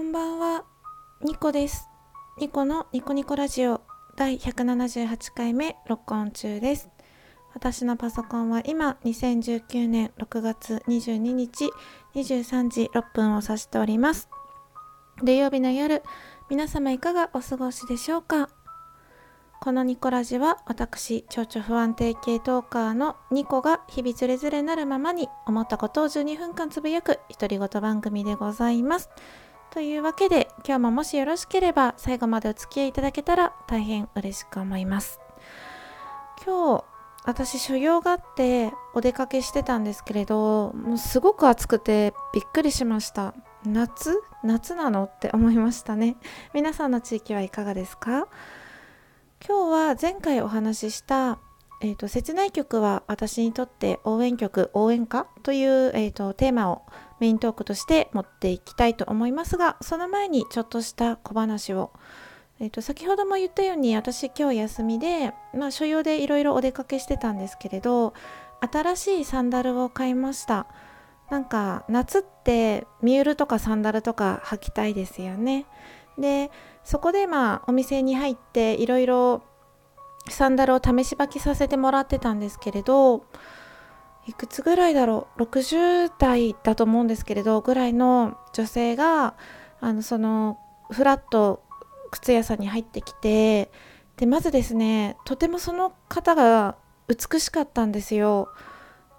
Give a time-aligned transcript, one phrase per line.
[0.00, 0.64] こんばんは、
[1.22, 1.86] ニコです。
[2.38, 3.82] ニコのニコニコラジオ
[4.16, 6.88] 第178回目録音中です。
[7.52, 11.68] 私のパソコンは今2019年6月22日
[12.14, 14.30] 23時6分を指しております。
[15.22, 16.02] 土曜日の夜、
[16.48, 18.48] 皆様いかがお過ごしでしょうか？
[19.60, 29.10] このニコラジは私、情緒不安定系トーカーのニコが日々ズレズレなるままに思ったことを12分間つぶやく独り言番組でございます。
[29.72, 35.20] というわけで今日ももしよろしければ最後までお付き合いいただけたら大変嬉しく思います。
[36.44, 36.84] 今日
[37.24, 43.32] 私所用があってお出かけしてたんですけれどもうすごく暑くてびっくりしました。
[43.64, 44.20] 夏？
[44.42, 46.16] 夏なのって思いましたね。
[46.52, 48.26] 皆さんの地域はいかがですか？
[49.46, 51.38] 今日は前回お話しした、
[51.80, 56.82] えーと、切ない曲は私にとって応援曲応援歌という、えーと、テーマを
[57.20, 61.92] メイントークとして持っていきたいと思いますがその前にちょっとした小話を、
[62.58, 68.14] えーと、先ほども言ったように私今日休みで、まあ、所用でいろいろお出かけしてたんですけれど
[68.60, 70.66] 新しいサンダルを買いました。
[71.30, 75.64] なんか夏ってミュールとかサンダルとか履きたいですよね。
[76.18, 76.50] で
[76.84, 79.42] そこでまあお店に入っていろいろ
[80.28, 83.24] サンダルを試し履きさせてもらってたんですけれど
[84.26, 89.34] いくつぐらいだろう？60代だと思うんですけれどぐらいの女性が
[89.80, 90.58] あのその
[90.90, 91.62] フラット
[92.10, 93.70] 靴屋さんに入ってきて
[94.16, 96.76] でまずですねとてもその方が
[97.08, 98.48] 美しかったんですよ。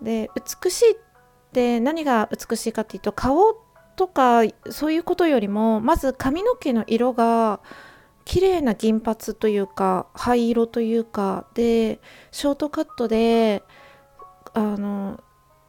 [0.00, 0.30] で
[0.62, 0.96] 美しいっ
[1.52, 3.54] て何が美しいかっていうと顔
[3.96, 7.60] とかそういうことよりもまず髪の毛の色が
[8.24, 12.00] 綺麗な銀髪というか灰色というかで
[12.30, 13.62] ショートカットで
[14.54, 15.20] あの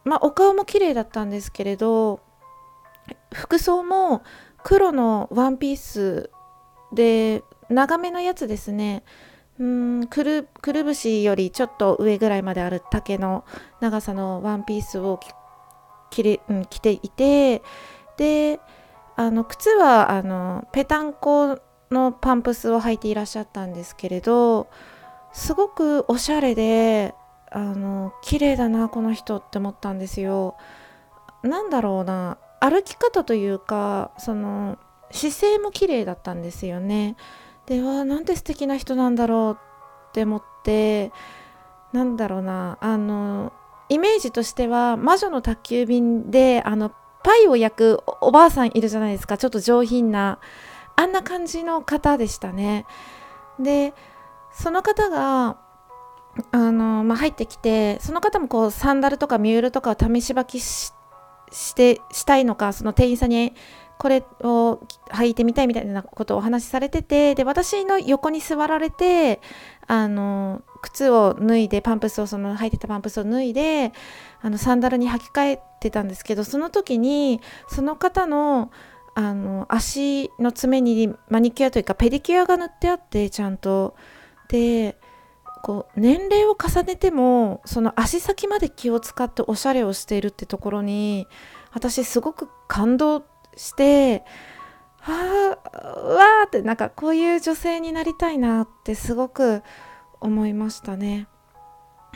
[0.04, 2.22] まあお顔も綺麗だったんですけれど
[3.34, 4.24] 服装も
[4.64, 6.30] 黒のワンピース
[6.94, 9.04] で長めのやつですね。
[9.58, 13.46] うんくるくるぶしよりちょっと上ぐらいまである丈の
[13.80, 15.20] 長さのワンピースを
[16.10, 17.62] 着れ、うん、着ていて
[18.18, 18.60] で
[19.16, 21.60] あの靴はあのペタンコ
[21.90, 24.68] のパンプスを履いていらっしゃったんですけれど
[25.32, 27.14] すごくおしゃれで
[27.52, 30.56] あの綺麗だなこの人って思ったんですよ。
[31.44, 34.78] なんだろうな歩き方というかその
[35.12, 37.16] 姿勢も綺麗だったんですよね。
[37.66, 39.58] でわなんて素敵な人なんだろう
[40.10, 41.12] って思って
[41.94, 43.54] なんだろうなあの
[43.90, 46.92] イメージとしては魔女の宅急便であの
[47.24, 50.40] パイを焼くおばあさんいるじゃないですかちょっと上品な
[50.96, 52.86] あんな感じの方でしたね
[53.60, 53.94] で
[54.52, 55.58] その方が
[56.52, 60.92] あの、まあ、入ってきてその方もこうサンダルとかミュールとかを試し履きし
[61.76, 63.54] てしたいのかその店員さんに
[63.98, 64.82] これを
[65.12, 69.40] 履いてみたいみたいなことをお話しされててで私の横に座られて
[69.88, 73.94] あの靴を脱いでパンプスをその履いてたパンプスを脱いで
[74.42, 78.72] あのサンダルに履き替えてたんですけどその時にその方の
[79.18, 83.96] あの足の爪にマニキュアというかペディキュアが塗ってあってちゃんと。
[84.50, 84.98] で
[85.66, 91.26] こう年齢を重ねてもその足先まで気を使っておしゃれをしているってところに
[91.74, 93.24] 私すごく感動
[93.58, 94.24] して
[95.02, 99.64] あーわーってなんかこういう女性になりたいなってすごく
[100.22, 101.28] 思いましたね。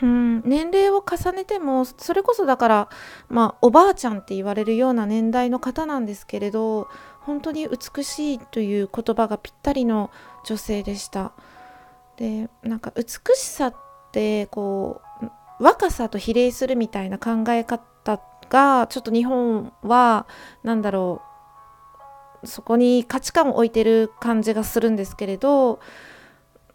[0.04, 2.90] うん、年齢を重ねてもそれこそだから
[3.30, 6.88] まあおばあちゃんって言われるような年代の方なんですけれど
[7.22, 10.12] 本当に美しいという言葉がぴったりの
[10.46, 11.32] 女性でした
[12.20, 13.04] でなんか美
[13.36, 13.76] しさっ
[14.12, 20.28] てこう若さと比例するみたいな考え方がちょっと日本は
[20.64, 21.22] 何だろ
[22.44, 25.80] うそこに価値観を置いてる感じがするんですけれど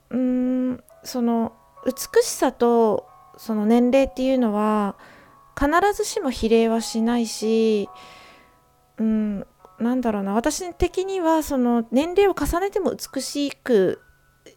[0.08, 1.52] うーんその
[1.84, 3.06] 美しさと
[3.36, 4.96] その年齢っていうのは
[5.58, 7.90] 必ずしも比例はしないし、
[8.96, 9.46] うん、
[9.78, 14.00] なんだろうな私的にはその年齢を重ねても美しく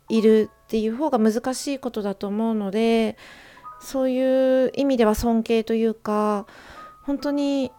[0.07, 3.18] いるっていう方が難しいことだと思うので
[3.80, 6.46] そういう意味では尊敬というか
[7.04, 7.72] 本当に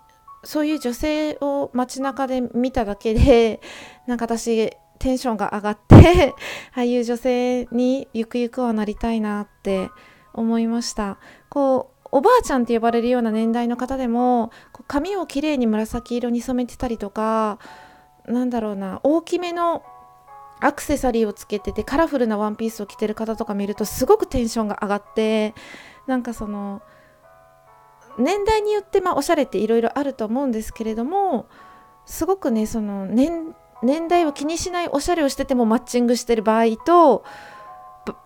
[0.43, 3.61] そういう女性を街中で見ただけで
[4.09, 6.35] なんか私テンションが上がって
[6.75, 9.91] ああいう女性にゆくゆくはなりたいなって
[10.33, 11.19] 思いました。
[11.51, 14.51] こうおばあちゃんって呼ばれるような年代の方でも
[14.87, 17.59] 髪をきれいに紫色に染めてたりとか
[18.27, 19.83] なんだろうな大きめの
[20.61, 25.55] アクセサリーをつけててカラフルなワンピースを着てる方とか見るとすごくテンションが上がって
[26.07, 26.83] なんかその
[28.19, 31.47] 年代によってまあおしゃれっていろいろあると思うんですけれども
[32.07, 37.25] すごくねその年年代を気にしないおしゃれをしててもマッチングしてる場合と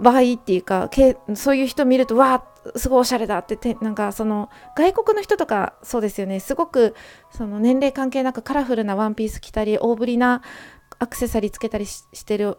[0.01, 6.39] 場合っていうかけそういう人見るとわあすごいおしゃれだっててなんかその外国の人とかそうですよね。
[6.41, 6.95] すごく
[7.31, 10.43] その年齢関係なくカラフルなワンピース着たり大ぶりな
[11.03, 12.59] アクセサリーつけたりしてる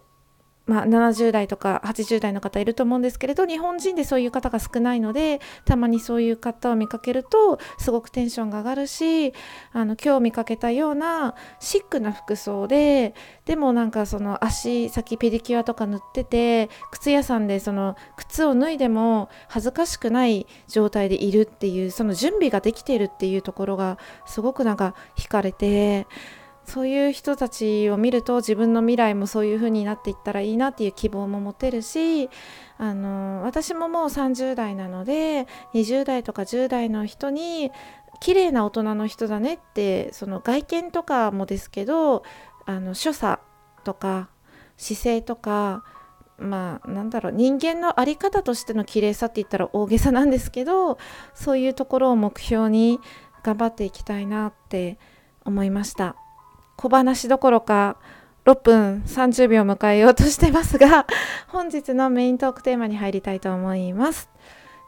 [0.66, 9.34] まあ、70代とか80代の方いると思うんですけれど日本人でそういう方が少ないのでたまにそういう方を見かけるとすごくテンションが上がるし
[9.74, 13.14] あの今日見かけたようなシックな服装で
[13.44, 26.08] でもなんかその足先ペディキュアとか塗ってて靴屋さんでその靴を脱いでも恥ずかしくない状態でいるっていうその準備ができているっていうところがすごくなんか惹かれて。
[26.66, 32.30] そういう人たちを見ると自分の未来もそういう風になっていったらいいなっていう希望も持てるし
[32.78, 37.72] あの私ももう30代なので20代とか10代の人に
[38.20, 42.24] 綺麗な大人の人だねってその外見とかもですけど
[42.66, 43.42] あの所作
[43.84, 44.30] とか
[44.78, 45.84] 姿勢とか
[46.38, 50.98] まあなんだろう人間の在り方としての綺麗さって言ったら大げさなんですけど
[51.34, 53.00] そういうところを目標に
[53.44, 54.98] 頑張っていきたいなって
[55.46, 56.16] 思いました。
[56.76, 57.98] 小話どころか
[58.46, 61.06] 6分30秒迎えようとしてますが
[61.48, 64.30] 本日のメイントークテーマに入りたいと思います。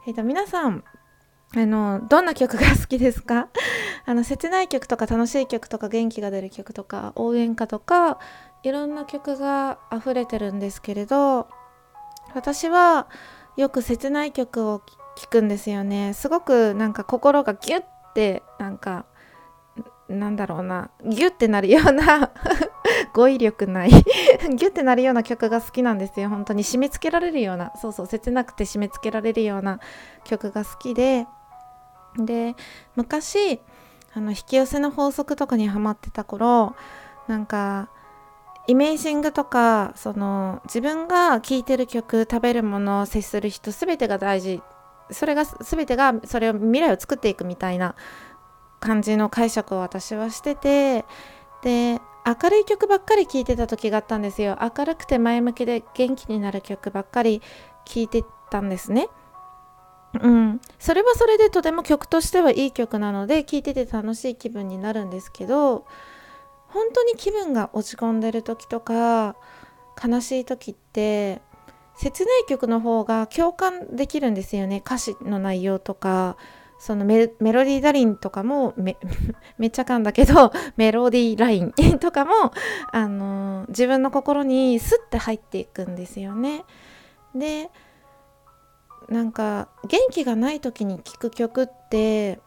[0.06, 0.84] えーと、皆さん
[1.56, 3.48] あのどんな曲が好きですか？
[4.04, 8.18] あの切ない曲とか楽しい曲とか元気が出る曲とか応援歌とか
[8.62, 11.48] いろんな曲が溢れてるんですけれど
[12.34, 13.06] 私は
[13.56, 14.82] よく切ない曲を
[15.16, 17.84] 聴くんですよねすごくなんか心がギュッ
[18.14, 19.06] てなんか
[20.08, 20.90] なんだろうな。
[21.04, 22.30] ギュッてなるような
[23.12, 23.90] 語彙力ない。
[23.90, 26.28] ギュッてなるような曲が好きなんですよ。
[26.28, 26.62] 本当に。
[26.62, 27.72] 締め付けられるような。
[27.76, 28.06] そうそう。
[28.06, 29.80] 切なくて締め付けられるような
[30.24, 31.26] 曲が好きで。
[32.18, 32.54] で
[32.94, 33.60] 昔
[34.14, 36.74] あの引き寄せの法則とかにハマってた頃
[37.28, 37.90] なんか
[38.66, 44.62] イメージングとかその自分が聴いてる曲食べるもの接する人全てが大事。
[45.12, 47.94] それが全てがそれを未来を作っていくみたいな
[48.86, 51.04] 感じの解釈を私はしてて
[51.62, 54.58] で明るい曲ばっかり聴いてた時があったんですよ。
[54.60, 57.42] 明るくて前向きで元気になる曲ばっかり
[57.84, 59.08] 聴いてたんですね。
[60.20, 60.60] うん。
[60.78, 65.84] それはそれでとても曲としてはいい曲なので聴いてて楽しい気分になるんですけど
[66.68, 69.34] 本当に気分が落ち込んでる時とか
[70.02, 71.42] 悲しい時って
[71.96, 74.82] 切ない曲の方が共感できるんですよね。
[74.84, 76.36] 歌詞の内容とか。
[76.78, 78.96] そのメロディーラインとかもめ
[79.58, 82.32] めっちゃ噛んだけどメロディーラインとかも、
[82.92, 86.64] あのー、自分の心にスッて入っていくんですよね。
[87.34, 87.70] で
[89.08, 92.40] なんか元気がない時に聴く曲って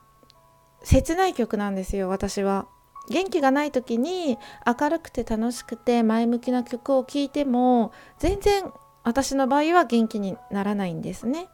[0.84, 2.68] 切ない曲なんですよ私は。
[3.10, 4.38] 元気がない時に
[4.80, 8.72] 明るくて楽しくて前向きな曲を聴いても全然
[9.04, 11.50] 私の場合は元気にならないんですね。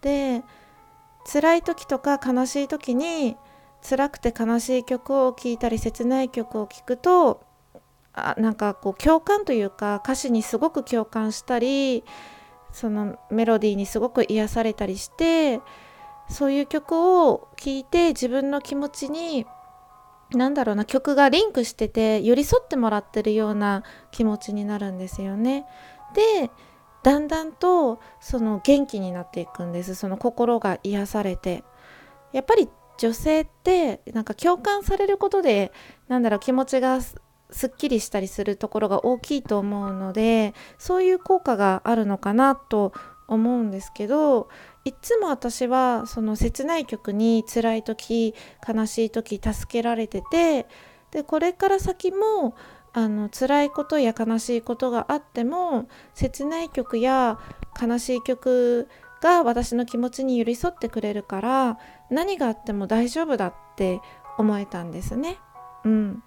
[0.00, 0.42] で
[1.32, 3.36] 辛い時とか悲しい時に
[3.88, 7.42] 辛くて悲しい曲を聴いたり切ない曲を聴くと
[8.12, 12.04] あなんかこう共感というか歌詞にすごく共感したり
[12.72, 15.60] そのメロディーにすごく癒されたりして
[16.28, 19.46] そういう曲を聴いて自分の気持ちに
[20.32, 25.66] 何だろうな曲がリンクしてて寄り添ってもらってるような気持ちになるんですよね。
[26.14, 26.50] で
[27.02, 29.94] だんだんとその元気になっていくんです。
[29.94, 31.64] その心が癒されて。
[32.32, 35.72] やっぱり女性ってなんか共感されることで
[36.08, 37.16] なんだろう気持ちがす
[37.66, 42.92] っきりしたりするところが大きいと思うのでそういう効果があるのかなと
[43.26, 44.48] 思うんですけど
[44.84, 48.34] いつも私はその切ない曲に辛い時
[48.68, 50.66] 悲しい時助けられてて
[51.10, 52.54] でこれから先も
[52.92, 57.38] あの辛いことや悲しいことがあっても切ない曲や
[57.80, 58.88] 悲しい曲
[59.20, 61.78] が私の気持ちに寄り添ってくれるから
[62.10, 64.00] 何があっても大丈夫だって
[64.38, 65.38] 思えたんですね。
[65.84, 66.22] うん、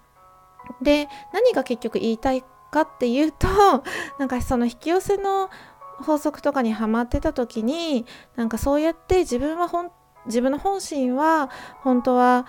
[0.80, 3.48] で何が結局言いたいかっていうと
[4.18, 5.50] なんかその引き寄せの
[6.02, 8.06] 法則とかにはまってた時に
[8.36, 9.90] なんかそうやって自分は本
[10.26, 11.50] 自分の本心は
[11.82, 12.46] 本当は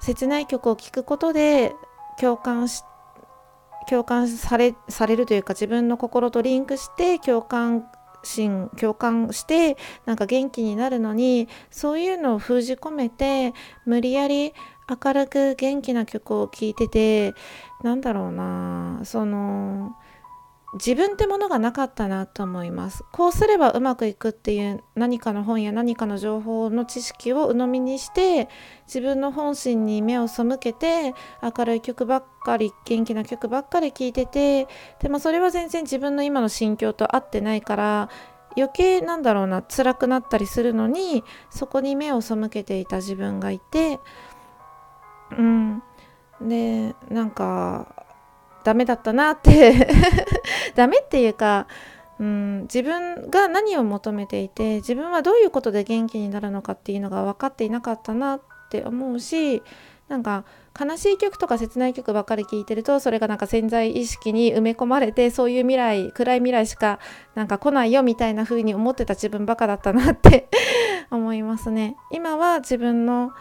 [0.00, 1.74] 切ない曲を聴くことで
[2.18, 2.87] 共感して
[3.88, 7.86] 共感されされるというか自分の心とリンクして共感
[8.22, 13.54] 心共感してなんか元気になるのにそういうのを封じ込めて
[13.86, 14.52] 無理やり
[15.04, 17.34] 明るく元気な曲を聴いてて
[17.82, 19.96] なんだろうなその
[20.74, 23.02] 自分ってものがなかったなと思います。
[23.10, 28.50] こうすればうまくいくっていう何かの本や何かの情報の知識を鵜呑みにして
[28.86, 34.68] 自分の本心に目を背けて明るい曲ばっかり元気な曲ばっかり聴いてて
[35.00, 38.10] でもそれは全然自分の今の心境と合ってないから
[38.54, 44.00] 余計なんだろうな辛くなったりするのにそこに目を背けていた自分がいて。
[45.36, 45.82] うん。
[46.40, 48.07] でなんか
[48.64, 49.88] ダメだったなって。
[50.74, 51.66] ダメっていうか、
[52.20, 59.62] うん、自分が何を求めていて自分はどういうことで元気になるのかっていうのが分かっていなかったなって思うし
[60.08, 60.44] なんか
[60.78, 66.98] 悲しい曲とか切ない曲ばっかり聴いてるとそれがなんか潜在意識に埋め込まれてそういう未来暗い未来しか
[67.34, 70.48] なんか来ないよみたいな風に思ってた自分バカだったなって
[71.10, 71.96] 思いますね。
[72.10, 73.32] 今は自分の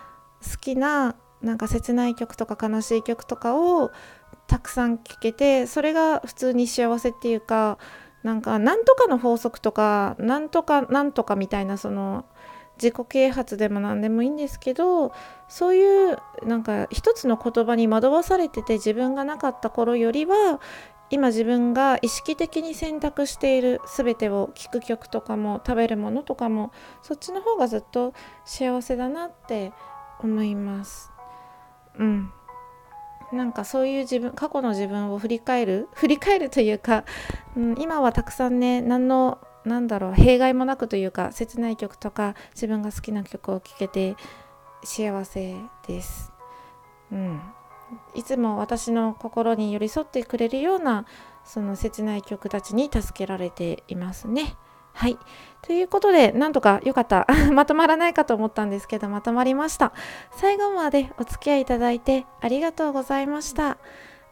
[0.44, 3.92] 好きななんか切ない曲とか悲しい曲とかを
[4.48, 7.78] たくさん聞けてそれが普通に幸せっていうか
[8.24, 12.26] なんかなんとかの法則とかなんとかなんとかみたいなその
[12.78, 15.12] 自己啓発でも何でもいいんですけど
[15.48, 20.60] そういうなんか一つの言葉に惑わされてて自分がなかった頃よりは
[21.10, 28.14] 今自分が意識的に選択している全てを聴く曲とかも食べるものとかもそっちの方がずっと
[28.46, 29.72] 幸せだなって
[30.20, 31.12] 思います。
[31.98, 32.32] うん
[33.32, 37.04] なんかそういう自分過去の自分を振り返る振り返るというか、
[37.56, 44.16] うん、今はたくさんね何のなんだろう弊害もなくというか切ない曲とか自分が好きな曲を聴けて
[44.84, 45.56] 幸せ
[45.88, 46.32] です。
[47.12, 47.42] うん、
[48.16, 51.06] いつも私の心に寄り添ってくれるような
[51.44, 54.56] その切ない曲たちに助けられていますね。
[54.98, 55.20] はい。
[55.62, 57.28] ということで、なんとかよかった。
[57.54, 59.94] まとまらないかと思ったんですけど、まとまりました。
[60.32, 63.78] 最後までお付き合いいただいてありがとうございました。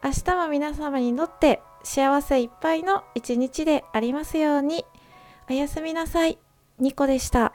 [0.03, 4.85] 明日も皆様にとって幸せいっぱいの一日でありますように。
[5.47, 6.39] おやすみなさい。
[6.79, 7.53] ニコでした。